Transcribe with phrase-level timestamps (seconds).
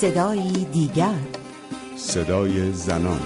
[0.00, 1.14] صدایی دیگر
[1.96, 3.20] صدای زنان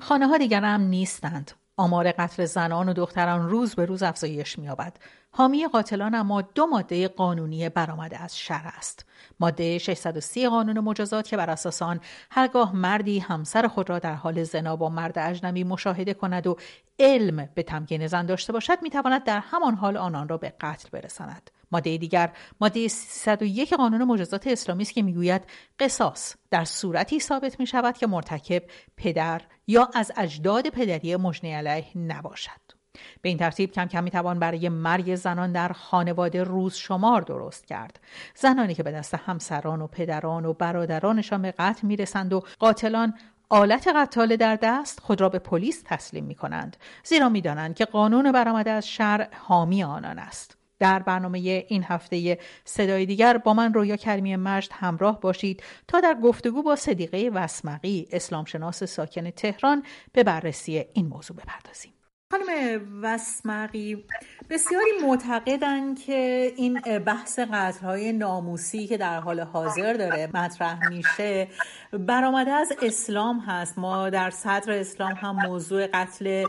[0.00, 4.96] خانه ها دیگر هم نیستند آمار قتل زنان و دختران روز به روز افزایش می‌یابد.
[5.30, 9.06] حامی قاتلان اما دو ماده قانونی برآمده از شر است.
[9.40, 14.44] ماده 630 قانون مجازات که بر اساس آن هرگاه مردی همسر خود را در حال
[14.44, 16.56] زنا با مرد اجنبی مشاهده کند و
[16.98, 21.50] علم به تمکین زن داشته باشد می‌تواند در همان حال آنان را به قتل برساند
[21.72, 22.32] ماده دیگر.
[22.60, 25.42] ماده 301 قانون مجازات اسلامی است که می‌گوید
[25.78, 28.62] قصاص در صورتی ثابت می شود که مرتکب
[28.96, 32.80] پدر یا از اجداد پدری مجنی علیه نباشد.
[33.22, 38.00] به این ترتیب کم کم می‌توان برای مرگ زنان در خانواده روز شمار درست کرد.
[38.34, 43.14] زنانی که به دست همسران و پدران و برادرانشان به قتل می‌رسند و قاتلان
[43.48, 47.84] آلت قتال در دست خود را به پلیس تسلیم می کنند زیرا می دانند که
[47.84, 50.59] قانون برآمده از شرع حامی آنان است.
[50.80, 56.14] در برنامه این هفته صدای دیگر با من رویا کریمی مجد همراه باشید تا در
[56.14, 59.82] گفتگو با صدیقه وسمقی اسلامشناس ساکن تهران
[60.12, 61.92] به بررسی این موضوع بپردازیم.
[62.32, 64.04] خانم وسمقی
[64.50, 71.48] بسیاری معتقدن که این بحث قتلهای ناموسی که در حال حاضر داره مطرح میشه
[71.92, 73.78] برآمده از اسلام هست.
[73.78, 76.44] ما در صدر اسلام هم موضوع قتل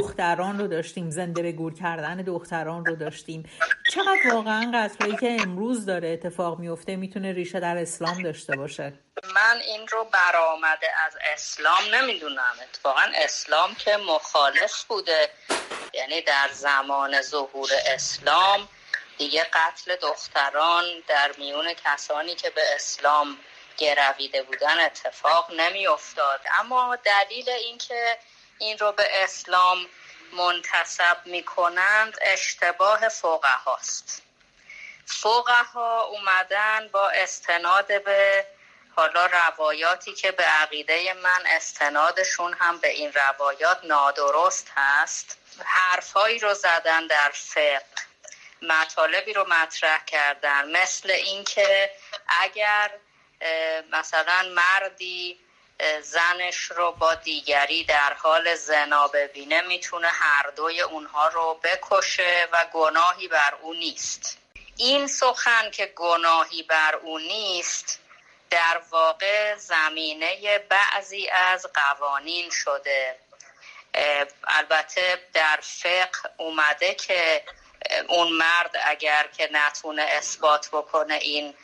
[0.00, 3.50] دختران رو داشتیم زنده به گور کردن دختران رو داشتیم.
[3.94, 8.92] چقدر واقعا قتلهایی که امروز داره اتفاق میفته می‌تونه ریشه در اسلام داشته باشه؟
[9.34, 12.54] من این رو برآمده از اسلام نمی‌دونم.
[12.62, 15.30] اتفاقا اسلام که مخالف بوده.
[15.94, 18.68] یعنی در زمان ظهور اسلام
[19.18, 23.36] دیگه قتل دختران در میون کسانی که به اسلام
[23.78, 26.40] گرویده بودن اتفاق نمیافتاد.
[26.60, 28.18] اما دلیل اینکه
[28.62, 29.86] این رو به اسلام
[30.32, 34.22] منتصب می کنند اشتباه فقه هاست
[35.06, 38.46] فقه ها اومدن با استناد به
[38.96, 46.54] حالا روایاتی که به عقیده من استنادشون هم به این روایات نادرست هست حرفهایی رو
[46.54, 48.08] زدن در فقه.
[48.62, 50.82] مطالبی رو مطرح کردن.
[50.82, 51.90] مثل اینکه
[52.28, 52.90] اگر
[53.90, 55.40] مثلا مردی
[56.02, 62.66] زنش رو با دیگری در حال زنا ببینه می‌تونه هر دوی اونها رو بکشه و
[62.72, 64.38] گناهی بر او نیست.
[64.76, 67.98] این سخن که گناهی بر او نیست
[68.50, 73.18] در واقع زمینه بعضی از قوانین شده.
[74.44, 77.44] البته در فقه اومده که
[78.08, 81.54] اون مرد اگر که نتونه اثبات بکنه این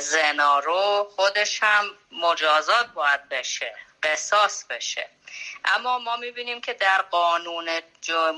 [0.00, 5.08] زنا رو خودش هم مجازات باید بشه قصاص بشه.
[5.64, 7.82] اما ما می‌بینیم که در قانون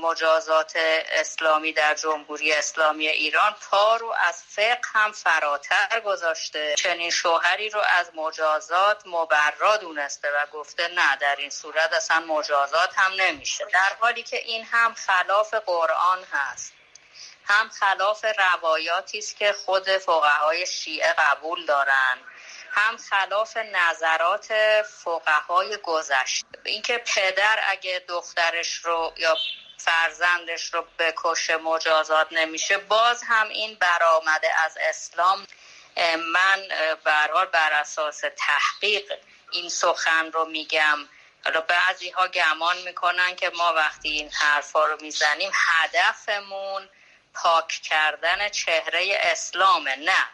[0.01, 0.73] مجازات
[1.11, 6.75] اسلامی در جمهوری اسلامی ایران پا رو از فقه هم فراتر گذاشته.
[6.77, 12.89] چنین شوهری رو از مجازات مبرا دونسته و گفته نه در این صورت اصلا مجازات
[12.95, 13.65] هم نمیشه.
[13.73, 16.78] در حالی که این هم خلاف قرآن هست.
[17.49, 22.17] هم خلاف روایاتی است که خود فقهای شیعه قبول دارن
[22.71, 24.53] هم خلاف نظرات
[25.25, 26.47] فقهای گذشته.
[26.65, 29.37] اینکه پدر اگه دخترش رو یا
[29.77, 35.45] فرزندش رو بکشه مجازات نمیشه باز هم این برآمده از اسلام.
[36.33, 36.63] من
[37.03, 39.13] برحال بر اساس تحقیق
[39.51, 40.97] این سخن رو میگم.
[41.43, 46.89] حالا بعضی ها گمان می‌کنن که ما وقتی این حرفا رو می‌زنیم هدفمون
[47.43, 50.25] پاک کردن چهره اسلامه نه.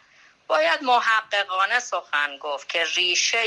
[0.47, 3.43] باید محققانه سخن گفت که ریشه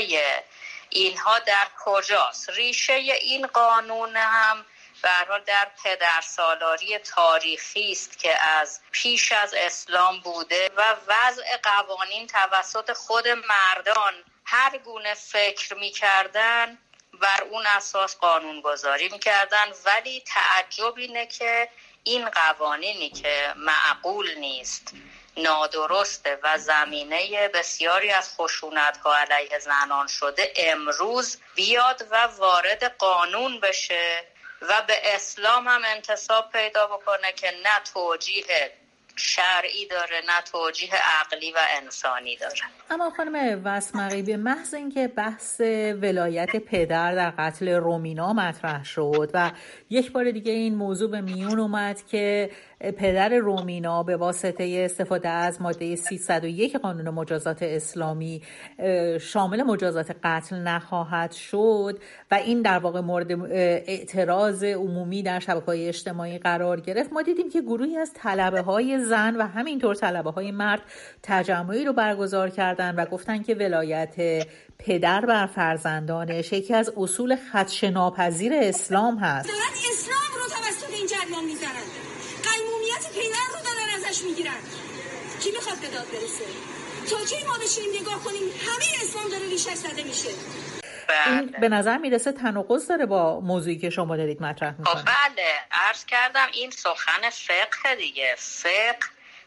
[0.89, 2.49] اینها در کجاست.
[2.49, 4.65] ریشه این قانون هم
[5.01, 12.27] برحال در پدر سالاری تاریخی است که از پیش از اسلام بوده و وضع قوانین
[12.27, 14.13] توسط خود مردان
[14.45, 16.77] هر گونه فکر می‌کردن
[17.13, 19.71] بر اون اساس قانون گذاری می‌کردن.
[19.85, 21.69] ولی تعجب اینه که
[22.03, 24.93] این قوانینی که معقول نیست
[25.37, 33.59] نادرسته و زمینه بسیاری از خشونت ها علیه زنان شده امروز بیاد و وارد قانون
[33.59, 34.23] بشه
[34.61, 38.71] و به اسلام هم انتصاب پیدا بکنه که نه توجیه
[39.19, 42.61] شرعی داره نه توجیه عقلی و انسانی داره.
[42.89, 45.61] اما خانم وسمقی به محض اینکه بحث
[46.01, 49.51] ولایت پدر در قتل رومینا مطرح شد و
[49.89, 52.49] یک بار دیگه این موضوع به میون اومد که
[52.79, 58.41] پدر رومینا به واسطه استفاده از ماده 301 قانون مجازات اسلامی
[59.21, 61.99] شامل مجازات قتل نخواهد شد
[62.31, 67.13] و این در واقع مورد اعتراض عمومی در شبکه های اجتماعی قرار گرفت.
[67.13, 70.81] ما دیدیم که گروهی از طلبه های زن و همینطور طلبه های مرد
[71.23, 74.45] تجمعی رو برگزار کردن و گفتن که ولایت
[74.79, 79.49] پدر بر فرزندانش یکی از اصول خدش ناپذیر اسلام هست.
[79.91, 81.83] اسلام رو توسط این جریان می‌زنن
[82.43, 84.61] قیمومیت پدر رو دارن ازش می‌گیرن.
[85.43, 86.45] کی می‌خواد به داد برسه؟
[87.09, 90.29] تا کی ما بشینیم نگاه کنیم همه اسلام داره ریشش زده میشه.
[91.25, 95.05] این به نظر می‌رسه تناقض داره با موضوعی که شما دارید مطرح خب می‌کنید.
[95.05, 95.59] بله.
[95.71, 98.35] عرض کردم این سخن فقه دیگه.
[98.37, 98.97] فقه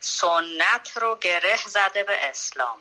[0.01, 2.79] سنت رو گره زده به اسلام.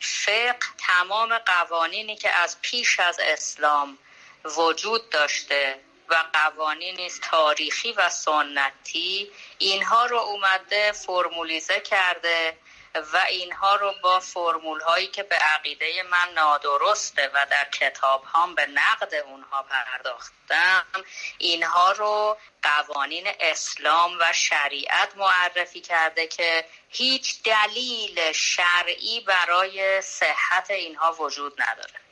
[0.00, 3.98] فقه تمام قوانینی که از پیش از اسلام
[4.56, 12.58] وجود داشته و قوانینی تاریخی و سنتی اینها رو اومده فرمولیزه کرده
[12.94, 18.54] و اینها رو با فرمول هایی که به عقیده من نادرسته و در کتاب هم
[18.54, 20.86] به نقد اونها پرداختم
[21.38, 31.12] اینها رو قوانین اسلام و شریعت معرفی کرده که هیچ دلیل شرعی برای صحت اینها
[31.12, 32.11] وجود نداره.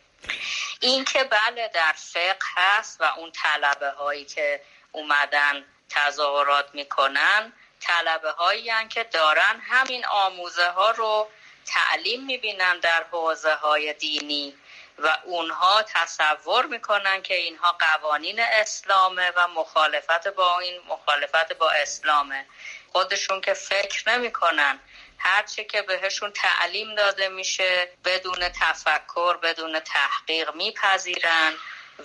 [0.80, 4.62] این که بله در فقه هست و اون طلبه هایی که
[4.92, 11.28] اومدن تظاهرات می‌کنن طلبه هایی که دارن همین آموزه ها رو
[11.66, 14.54] تعلیم می‌بینن در حوزه های دینی
[14.98, 22.46] و اونها تصور می‌کنن که اینها قوانین اسلامه و مخالفت با این مخالفت با اسلامه.
[22.92, 24.80] خودشون که فکر نمی‌کنن
[25.20, 31.52] هرچه که بهشون تعلیم داده میشه بدون تفکر بدون تحقیق میپذیرن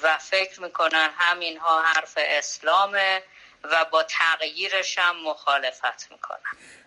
[0.04, 3.24] و فکر می‌کنن همینها حرف اسلامه.
[3.72, 6.40] و با تغییرش هم مخالفت می‌کنن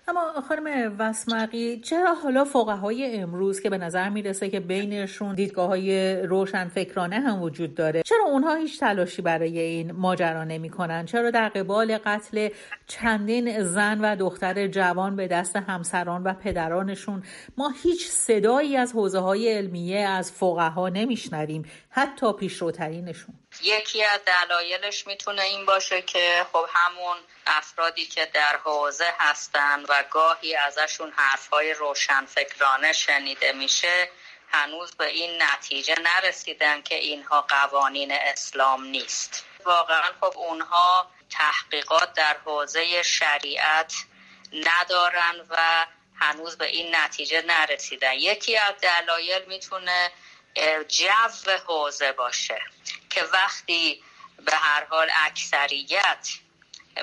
[0.09, 6.17] اما خانم وسمقی چرا حالا های امروز که به نظر می‌رسه که بینشون دیدگاه های
[6.23, 11.49] روشن فکرانه هم وجود داره چرا اونها هیچ تلاشی برای این ماجرا نمی‌کنن؟ چرا در
[11.49, 12.49] قبال قتل
[12.87, 17.23] چندین زن و دختر جوان به دست همسران و پدرانشون
[17.57, 21.65] ما هیچ صدایی از حوزه های علمیه از فقها نمیشنویم؟
[21.99, 23.35] حتی پیشروترینشون.
[23.63, 27.17] یکی از دلایلش می‌تونه این باشه که خب همون
[27.47, 34.09] افرادی که در حوزه هستن و گاهی ازشون حرفهای روشنفکرانه شنیده میشه
[34.49, 39.45] هنوز به این نتیجه نرسیدن که اینها قوانین اسلام نیست.
[39.65, 43.95] واقعا خب اونها تحقیقات در حوزه شریعت
[44.53, 45.87] ندارن و
[46.21, 48.13] هنوز به این نتیجه نرسیدن.
[48.13, 50.11] یکی از دلایل می‌تونه
[50.89, 52.61] جو حوزه باشه
[53.11, 54.03] که وقتی
[54.47, 56.29] به هر حال اکثریت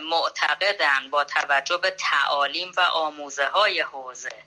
[0.01, 4.43] معتقدن با توجه به تعالیم و آموزه های حوزه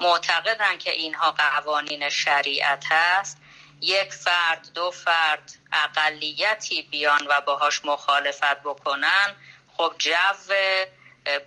[0.00, 3.38] معتقدن که اینها قوانین شریعت هست
[3.80, 9.36] یک فرد دو فرد اقلیتی بیان و باهاش مخالفت بکنن
[9.76, 10.14] خب جو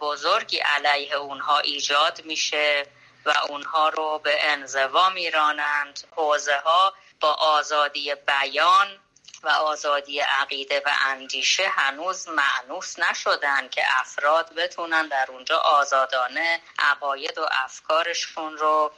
[0.02, 2.86] بزرگی علیه اونها ایجاد میشه
[3.26, 6.00] و اونها رو به انزوا میرانند.
[6.16, 6.94] حوزه ها
[7.24, 9.00] با آزادی بیان
[9.44, 17.38] و آزادی عقیده و اندیشه هنوز معنوس نشدن که افراد بتونن در اونجا آزادانه عقاید
[17.38, 18.92] و افکارشون رو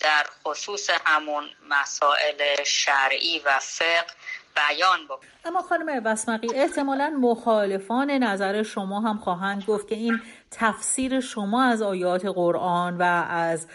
[0.00, 4.06] در خصوص همون مسائل شرعی و فقه
[4.56, 10.20] بیان بکنن اما خانم وسمقی احتمالا مخالفان نظر شما هم خواهند گفت که این
[10.50, 13.66] تفسیر شما از آیات قرآن و از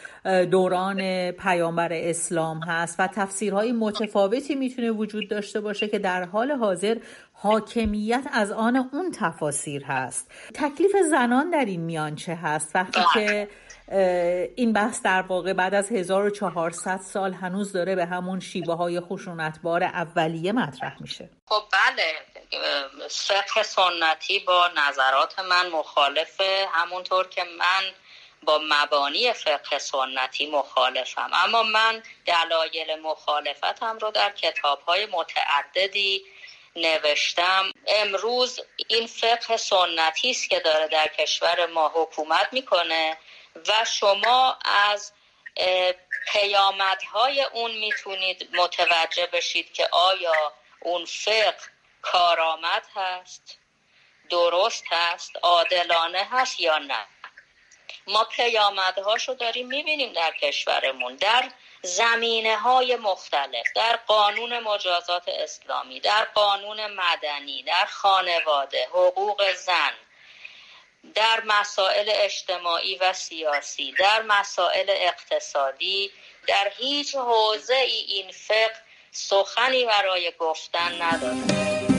[0.51, 6.97] دوران پیامبر اسلام هست و تفسیرهای متفاوتی می‌تونه وجود داشته باشه که در حال حاضر
[7.43, 10.31] حاکمیت از آن اون تفاسیر هست.
[10.55, 13.49] تکلیف زنان در این میان چه هست؟ وقتی که
[14.55, 19.83] این بحث در واقع بعد از 1400 سال هنوز داره به همون شیوه های خشونتبار
[19.83, 21.29] اولیه مطرح میشه.
[21.45, 22.13] خب بله.
[23.09, 27.83] فقه سنتی با نظرات من مخالفه همونطور که من
[28.43, 31.29] با مبانی فقه سنتی مخالفم.
[31.33, 36.21] اما من دلایل مخالفتم رو در کتاب های متعددی
[36.75, 43.17] نوشتم امروز این فقه سنتی است که داره در کشور ما حکومت می‌کنه
[43.67, 45.11] و شما از
[46.27, 51.57] پیامدهای اون می‌تونید متوجه بشید که آیا اون فقه
[52.01, 53.57] کارآمد هست
[54.29, 57.05] درست هست عادلانه هست یا نه.
[58.07, 61.15] ما پیامدهاشو داریم می‌بینیم در کشورمون.
[61.15, 61.51] در
[61.83, 69.93] زمینه های مختلف در قانون مجازات اسلامی در قانون مدنی در خانواده حقوق زن
[71.13, 76.11] در مسائل اجتماعی و سیاسی در مسائل اقتصادی
[76.47, 78.75] در هیچ حوزه ای این فقه
[79.11, 81.90] سخنی برای گفتن نداره